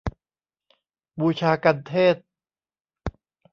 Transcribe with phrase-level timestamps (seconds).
[1.19, 2.25] บูชากัณฑ์เทศน์